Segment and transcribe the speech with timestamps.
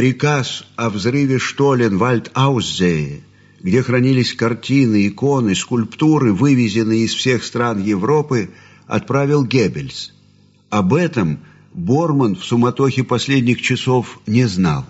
[0.00, 3.20] Приказ о взрыве штолен в Альт-Аузее,
[3.60, 8.48] где хранились картины, иконы, скульптуры, вывезенные из всех стран Европы,
[8.86, 10.14] отправил Геббельс.
[10.70, 11.40] Об этом
[11.74, 14.86] Борман в суматохе последних часов не знал.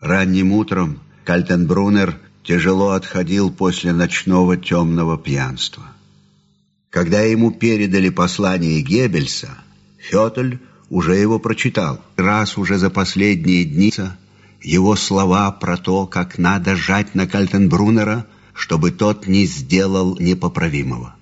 [0.00, 5.84] Ранним утром Кальтенбруннер тяжело отходил после ночного темного пьянства.
[6.90, 9.50] Когда ему передали послание Геббельса,
[9.98, 10.58] Фётль
[10.90, 12.04] уже его прочитал.
[12.16, 13.92] Раз уже за последние дни
[14.60, 21.16] его слова про то, как надо жать на Кальтенбруннера, чтобы тот не сделал непоправимого.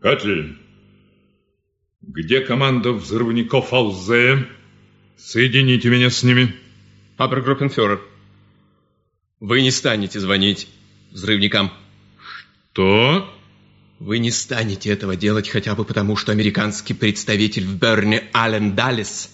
[0.00, 0.56] Катлин,
[2.00, 4.46] где команда взрывников Алзе?
[5.18, 6.54] Соедините меня с ними.
[7.18, 8.00] Абергруппенфюрер,
[9.40, 10.68] вы не станете звонить
[11.10, 11.70] взрывникам.
[12.72, 13.28] Что?
[14.00, 19.28] Вы не станете этого делать хотя бы потому, что американский представитель в Берне Ален Даллес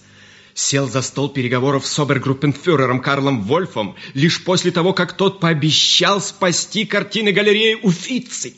[0.53, 6.85] сел за стол переговоров с обергруппенфюрером Карлом Вольфом лишь после того, как тот пообещал спасти
[6.85, 8.55] картины галереи Уфицы.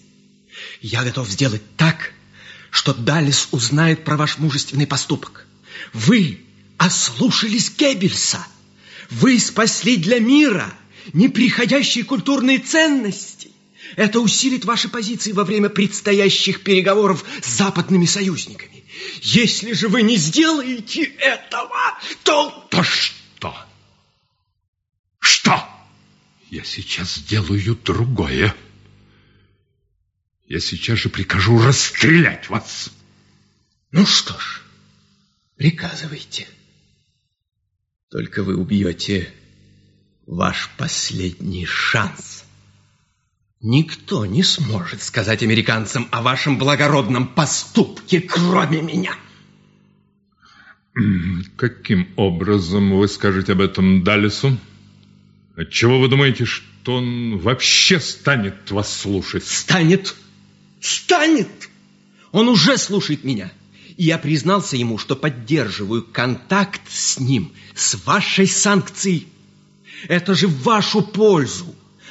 [0.81, 2.11] Я готов сделать так,
[2.71, 5.45] что Даллес узнает про ваш мужественный поступок.
[5.93, 6.39] Вы
[6.77, 8.43] ослушались Геббельса.
[9.11, 10.73] Вы спасли для мира
[11.13, 13.38] неприходящие культурные ценности.
[13.95, 18.83] Это усилит ваши позиции во время предстоящих переговоров с западными союзниками.
[19.21, 22.67] Если же вы не сделаете этого, то...
[22.69, 23.55] То что?
[25.19, 25.67] Что?
[26.49, 28.55] Я сейчас сделаю другое.
[30.47, 32.91] Я сейчас же прикажу расстрелять вас.
[33.91, 34.61] Ну что ж,
[35.55, 36.47] приказывайте.
[38.09, 39.31] Только вы убьете
[40.25, 42.43] ваш последний шанс.
[43.61, 49.17] Никто не сможет сказать американцам о вашем благородном поступке, кроме меня.
[51.57, 54.57] Каким образом вы скажете об этом Даллесу?
[55.57, 59.45] Отчего вы думаете, что он вообще станет вас слушать?
[59.45, 60.15] Станет!
[60.79, 61.49] Станет!
[62.31, 63.51] Он уже слушает меня.
[63.97, 69.27] И я признался ему, что поддерживаю контакт с ним, с вашей санкцией.
[70.07, 71.68] Это же в вашу пользу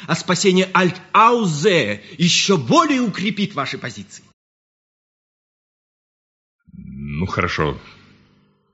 [0.08, 4.24] а спасение Альт-Аузе еще более укрепит ваши позиции.
[6.72, 7.78] Ну, хорошо.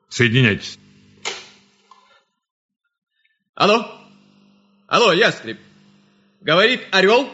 [0.08, 0.78] Соединяйтесь.
[3.56, 4.00] Алло?
[4.86, 5.58] Алло, Ястреб.
[6.40, 7.28] Говорит Орел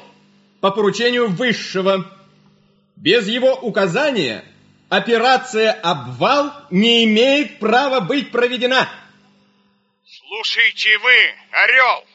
[0.63, 2.11] по поручению Высшего.
[2.97, 4.47] Без его указания
[4.89, 8.89] операция «Обвал» не имеет права быть проведена.
[10.07, 12.07] Слушайте вы, Орел.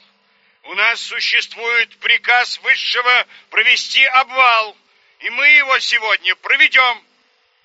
[0.68, 4.76] У нас существует приказ Высшего провести обвал,
[5.20, 7.04] и мы его сегодня проведем,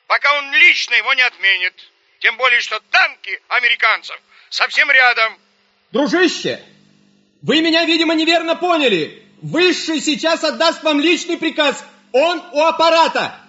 [0.07, 1.75] пока он лично его не отменит.
[2.19, 5.39] Тем более, что танки американцев совсем рядом.
[5.93, 6.63] Дружище,
[7.41, 9.27] вы меня, видимо, неверно поняли.
[9.41, 11.83] Высший сейчас отдаст вам личный приказ.
[12.13, 13.41] Он у аппарата.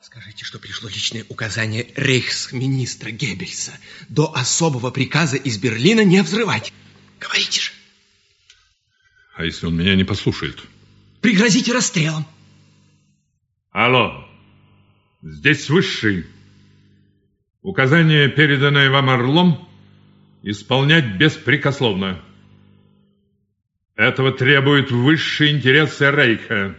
[0.00, 3.78] Скажите, что пришло личное указание рейхсминистра Геббельса
[4.08, 6.72] до особого приказа из Берлина не взрывать.
[7.20, 7.77] Говорите же.
[9.38, 10.60] А если он меня не послушает?
[11.20, 12.26] Пригрозите расстрелом.
[13.70, 14.28] Алло,
[15.22, 16.26] здесь высший.
[17.62, 19.68] Указание, переданное вам Орлом,
[20.42, 22.20] исполнять беспрекословно.
[23.94, 26.76] Этого требуют высшие интересы Рейха.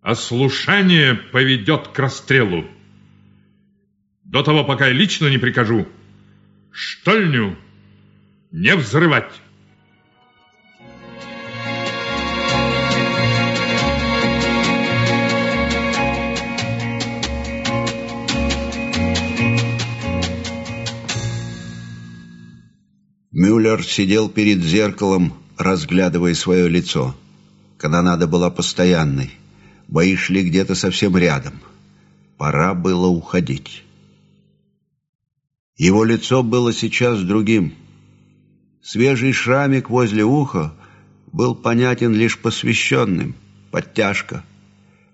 [0.00, 2.66] Ослушание поведет к расстрелу.
[4.22, 5.86] До того, пока я лично не прикажу,
[6.72, 7.58] штольню
[8.50, 9.42] не взрывать.
[23.34, 27.16] Мюллер сидел перед зеркалом, разглядывая свое лицо.
[27.78, 29.32] Канонада была постоянной.
[29.88, 31.54] Бои шли где-то совсем рядом.
[32.38, 33.82] Пора было уходить.
[35.76, 37.74] Его лицо было сейчас другим.
[38.84, 40.72] Свежий шрамик возле уха
[41.32, 43.34] был понятен лишь посвященным,
[43.72, 44.44] подтяжка.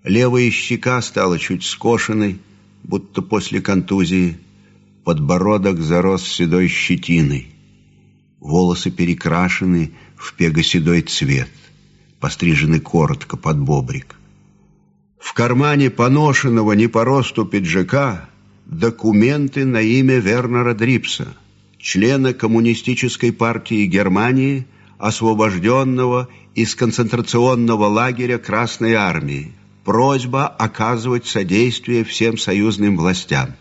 [0.03, 2.39] Левая щека стала чуть скошенной,
[2.83, 4.37] будто после контузии.
[5.03, 7.50] Подбородок зарос седой щетиной
[8.41, 11.49] волосы перекрашены в пегоседой цвет,
[12.19, 14.15] пострижены коротко под бобрик.
[15.19, 18.27] В кармане поношенного не по росту пиджака
[18.65, 21.35] документы на имя Вернера Дрипса,
[21.77, 24.65] члена Коммунистической партии Германии,
[24.97, 29.53] освобожденного из концентрационного лагеря Красной Армии.
[29.83, 33.55] Просьба оказывать содействие всем союзным властям.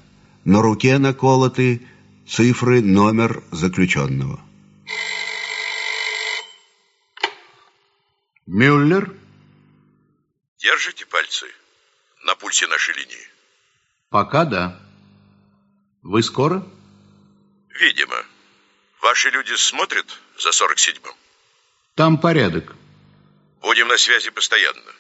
[0.45, 1.83] На руке наколоты
[2.27, 4.41] цифры номер заключенного.
[8.47, 9.15] Мюллер?
[10.59, 11.47] Держите пальцы
[12.25, 13.29] на пульсе нашей линии?
[14.09, 14.79] Пока да.
[16.03, 16.67] Вы скоро?
[17.69, 18.25] Видимо.
[19.01, 20.07] Ваши люди смотрят
[20.39, 21.15] за 47-м?
[21.95, 22.75] Там порядок.
[23.63, 24.93] Будем на связи постоянно.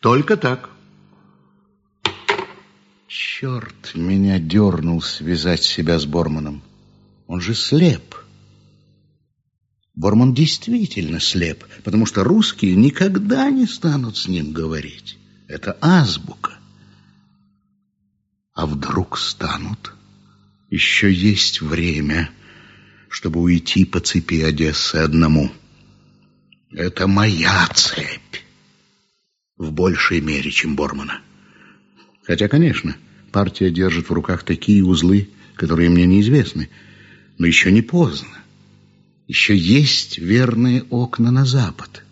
[0.00, 0.70] Только так.
[3.08, 6.62] Черт меня дернул связать себя с Борманом.
[7.26, 8.14] Он же слеп.
[10.02, 15.16] Борман действительно слеп, потому что русские никогда не станут с ним говорить.
[15.46, 16.54] Это азбука.
[18.52, 19.94] А вдруг станут?
[20.70, 22.30] Еще есть время,
[23.08, 25.52] чтобы уйти по цепи Одессы одному.
[26.72, 28.38] Это моя цепь.
[29.56, 31.20] В большей мере, чем Бормана.
[32.24, 32.96] Хотя, конечно,
[33.30, 36.70] партия держит в руках такие узлы, которые мне неизвестны.
[37.38, 38.41] Но еще не поздно.
[39.34, 42.04] Еще есть верные окна на запад.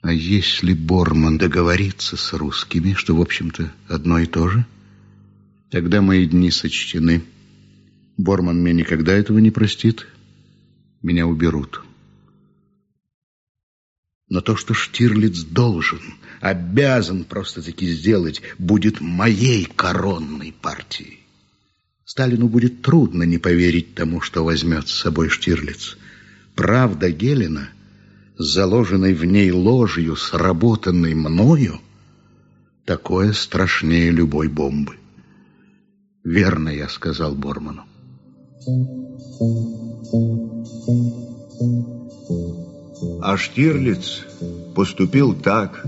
[0.00, 4.64] А если Борман договорится с русскими, что, в общем-то, одно и то же,
[5.72, 7.24] тогда мои дни сочтены.
[8.16, 10.06] Борман мне никогда этого не простит.
[11.02, 11.82] Меня уберут.
[14.28, 16.00] Но то, что Штирлиц должен,
[16.40, 21.24] обязан просто-таки сделать, будет моей коронной партией.
[22.04, 25.98] Сталину будет трудно не поверить тому, что возьмет с собой Штирлиц.
[26.54, 27.68] Правда Гелена,
[28.38, 31.80] заложенной в ней ложью, сработанной мною,
[32.84, 34.96] такое страшнее любой бомбы.
[36.22, 37.84] Верно я сказал Борману.
[43.22, 44.24] А Штирлиц
[44.74, 45.84] поступил так,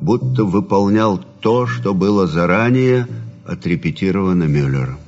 [0.00, 3.06] будто выполнял то, что было заранее
[3.46, 4.98] отрепетировано Мюллером.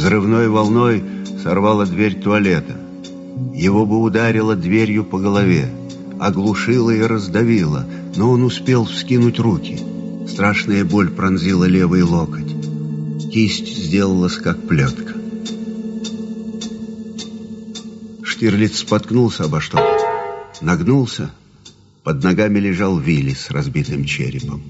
[0.00, 1.04] Взрывной волной
[1.42, 2.74] сорвала дверь туалета.
[3.52, 5.70] Его бы ударило дверью по голове,
[6.18, 7.84] оглушило и раздавило,
[8.16, 9.78] но он успел вскинуть руки.
[10.26, 12.50] Страшная боль пронзила левый локоть.
[13.30, 15.12] Кисть сделалась как плетка.
[18.22, 19.98] Штирлиц споткнулся обо что-то,
[20.62, 21.30] нагнулся.
[22.04, 24.62] Под ногами лежал Вилли с разбитым черепом.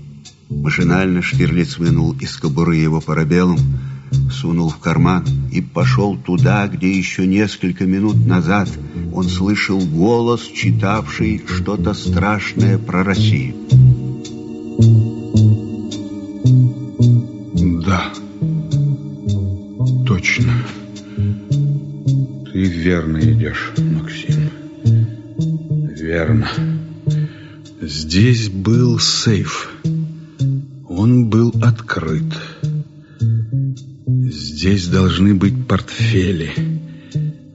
[0.49, 3.61] Машинально Штирлиц вынул из кобуры его парабеллум,
[4.31, 8.69] сунул в карман и пошел туда, где еще несколько минут назад
[9.13, 13.55] он слышал голос, читавший что-то страшное про Россию.
[17.85, 18.13] Да,
[20.07, 20.53] точно.
[22.53, 24.51] Ты верно идешь, Максим.
[25.97, 26.49] Верно.
[27.81, 29.71] Здесь был сейф.
[30.89, 32.25] Он был открыт.
[34.71, 36.53] Здесь должны быть портфели,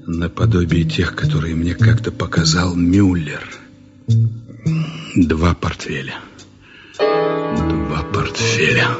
[0.05, 3.41] наподобие тех, которые мне как-то показал Мюллер.
[5.15, 6.15] Два портфеля.
[6.99, 8.97] Два портфеля.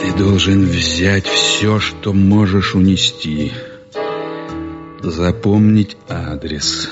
[0.00, 3.52] Ты должен взять все, что можешь унести.
[5.02, 6.88] Запомнить адрес.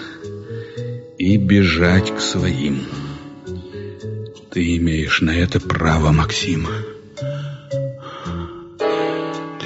[1.16, 2.82] И бежать к своим.
[4.50, 6.64] Ты имеешь на это право, Максим.
[6.64, 6.95] Максим.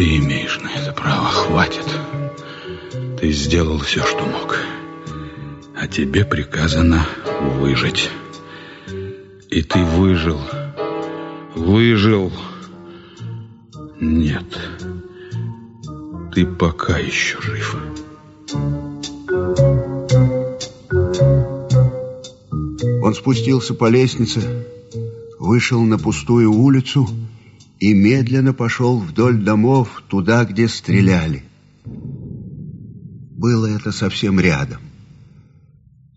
[0.00, 1.84] Ты имеешь на это право, хватит.
[3.20, 4.56] Ты сделал все, что мог.
[5.76, 7.04] А тебе приказано
[7.58, 8.08] выжить.
[9.50, 10.40] И ты выжил.
[11.54, 12.32] Выжил.
[14.00, 14.46] Нет.
[16.34, 17.76] Ты пока еще жив.
[23.02, 24.64] Он спустился по лестнице,
[25.38, 27.06] вышел на пустую улицу
[27.80, 31.44] и медленно пошел вдоль домов туда, где стреляли.
[31.84, 34.82] Было это совсем рядом.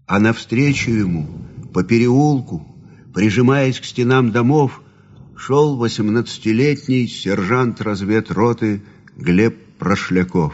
[0.06, 1.26] А навстречу ему,
[1.74, 2.68] по переулку,
[3.14, 4.82] прижимаясь к стенам домов,
[5.38, 8.84] шел восемнадцатилетний сержант разведроты
[9.16, 10.54] Глеб Прошляков.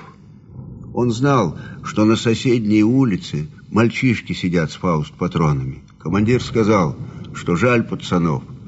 [0.93, 5.83] Он знал, что на соседней улице мальчишки сидят с фауст-патронами.
[5.97, 6.95] Командир сказал,
[7.33, 8.43] что жаль пацанов—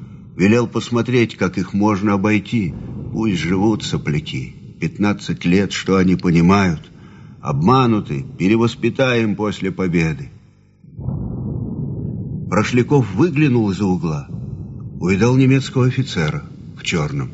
[0.41, 2.74] Велел посмотреть, как их можно обойти.
[3.12, 4.55] Пусть живут сопляки.
[4.79, 6.91] Пятнадцать лет, что они понимают?
[7.41, 10.31] Обмануты, перевоспитаем после победы.
[12.50, 14.27] Прошляков выглянул из-за угла.
[15.00, 16.43] Увидал немецкого офицера
[16.75, 17.29] в черном.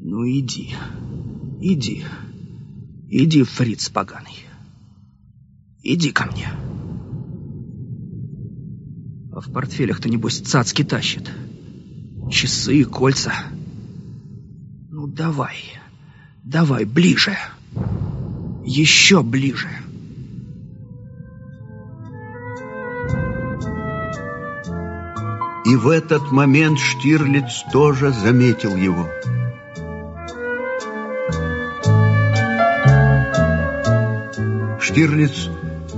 [0.00, 0.74] Ну иди,
[1.62, 2.04] иди,
[3.08, 4.44] иди, фриц поганый.
[5.82, 6.50] Иди ко мне.
[9.32, 11.30] А в портфелях-то, небось, цацки тащит.
[12.32, 13.34] Часы, кольца.
[14.90, 15.78] Ну, давай,
[16.42, 17.36] давай, ближе.
[18.64, 19.68] Еще ближе.
[25.66, 29.06] И в этот момент Штирлиц тоже заметил его.
[34.80, 35.50] Штирлиц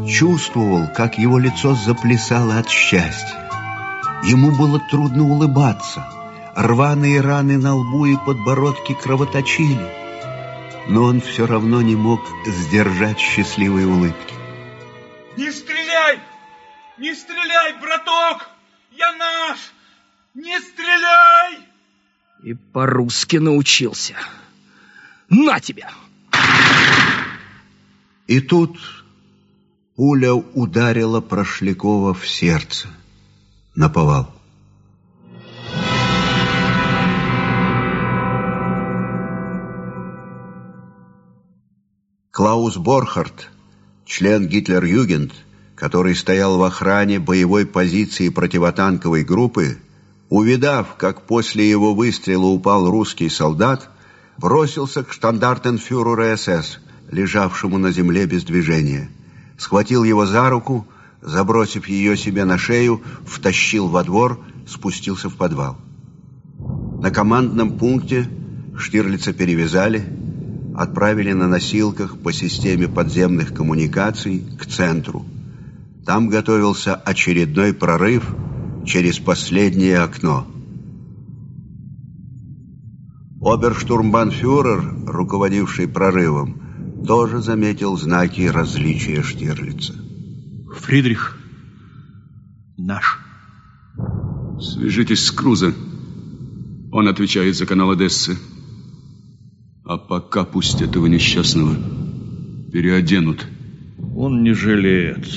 [0.08, 3.48] чувствовал, как его лицо заплясало от счастья.
[4.24, 6.04] Ему было трудно улыбаться.
[6.56, 9.90] Рваные раны на лбу и подбородке кровоточили.
[10.88, 14.34] Но он все равно не мог сдержать счастливой улыбки.
[15.36, 16.20] Не стреляй!
[16.98, 18.48] Не стреляй, браток!
[18.92, 19.58] Я наш!
[20.34, 21.58] Не стреляй!
[22.44, 24.14] И по-русски научился.
[25.28, 25.90] На тебя!
[28.28, 28.78] И тут
[29.96, 32.88] пуля ударила Прошлякова в сердце.
[33.74, 34.33] Наповал.
[42.34, 43.48] Клаус Борхард,
[44.04, 45.30] член Гитлер-Югент,
[45.76, 49.78] который стоял в охране боевой позиции противотанковой группы,
[50.30, 53.88] увидав, как после его выстрела упал русский солдат,
[54.36, 56.80] бросился к штандартенфюреру СС,
[57.12, 59.12] лежавшему на земле без движения.
[59.56, 60.88] Схватил его за руку,
[61.22, 65.78] забросив ее себе на шею, втащил во двор, спустился в подвал.
[67.00, 68.28] На командном пункте
[68.76, 70.23] Штирлица перевязали,
[70.74, 75.24] отправили на носилках по системе подземных коммуникаций к центру.
[76.04, 78.34] Там готовился очередной прорыв
[78.84, 80.46] через последнее окно.
[83.40, 89.94] Оберштурмбанфюрер, руководивший прорывом, тоже заметил знаки различия Штирлица.
[90.74, 91.38] Фридрих
[92.76, 93.18] наш.
[94.60, 95.72] Свяжитесь с Крузо.
[96.90, 98.38] Он отвечает за канал Одессы.
[99.84, 101.74] А пока пусть этого несчастного
[102.72, 103.46] переоденут.
[104.16, 105.28] Он не жалеет.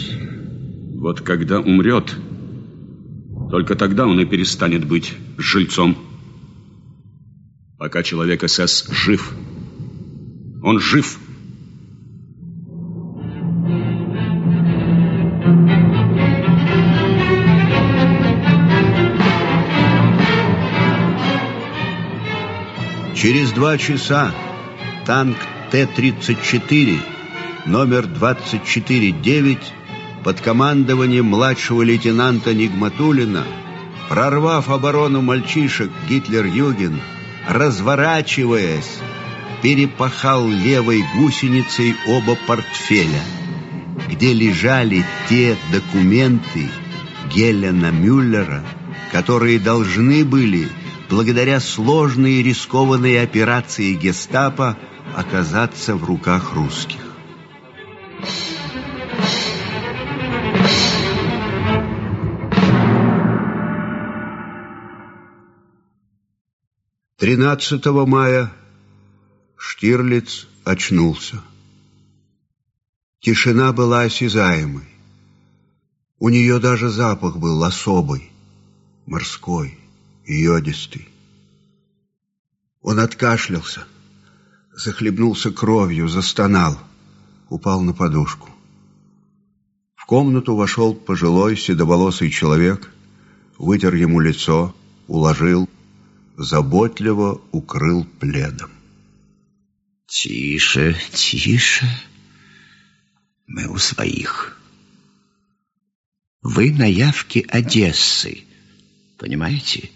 [0.96, 2.16] Вот когда умрет,
[3.52, 5.98] только тогда он и перестанет быть жильцом.
[7.78, 9.34] Пока человек СС жив.
[10.64, 11.20] Он жив.
[23.28, 24.34] Через два часа
[25.06, 25.36] танк
[25.72, 26.98] Т-34
[27.66, 29.58] номер 24-9
[30.24, 33.44] под командованием младшего лейтенанта Нигматулина,
[34.08, 37.02] прорвав оборону мальчишек Гитлер-Юген,
[37.50, 39.00] разворачиваясь,
[39.62, 43.24] перепахал левой гусеницей оба портфеля,
[44.10, 46.70] где лежали те документы
[47.36, 48.64] Гелена Мюллера,
[49.12, 50.70] которые должны были
[51.10, 54.78] благодаря сложной и рискованной операции гестапо
[55.16, 57.02] оказаться в руках русских.
[67.18, 68.52] Тринадцатого мая
[69.58, 71.42] Штирлиц очнулся.
[73.20, 74.86] Тишина была осязаемой.
[76.20, 78.32] У нее даже запах был особый,
[79.06, 79.78] морской
[80.34, 81.08] йодистый.
[82.82, 83.86] Он откашлялся,
[84.72, 86.80] захлебнулся кровью, застонал,
[87.50, 88.50] упал на подушку.
[89.96, 92.90] В комнату вошел пожилой седоволосый человек,
[93.58, 94.76] вытер ему лицо,
[95.08, 95.70] уложил,
[96.38, 98.72] заботливо укрыл пледом.
[100.08, 101.86] Тише, тише.
[103.48, 104.58] Мы у своих.
[106.42, 108.44] Вы на явке Одессы,
[109.18, 109.90] понимаете?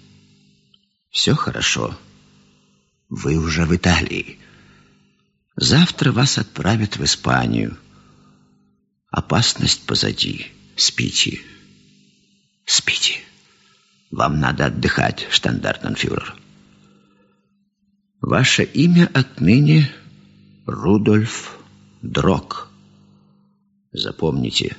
[1.12, 1.94] Все хорошо.
[3.10, 4.40] Вы уже в Италии.
[5.58, 7.78] Завтра вас отправят в Испанию.
[9.10, 10.48] Опасность позади.
[10.78, 11.42] Спите.
[12.66, 13.20] Спите.
[14.10, 16.36] Вам надо отдыхать, штандартенфюрер.
[18.22, 19.92] Ваше имя отныне
[20.66, 21.58] Рудольф
[22.02, 22.70] Дрок.
[23.92, 24.78] Запомните.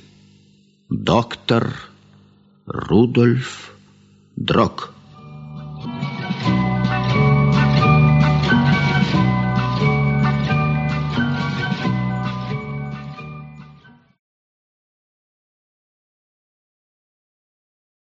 [0.89, 1.75] Доктор
[2.65, 3.75] Рудольф
[4.35, 4.93] Дрок.